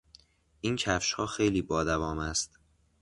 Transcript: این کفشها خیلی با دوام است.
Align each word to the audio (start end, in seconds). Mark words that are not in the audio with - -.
این 0.61 0.75
کفشها 0.75 1.25
خیلی 1.25 1.61
با 1.61 1.83
دوام 1.83 2.19
است. 2.19 2.59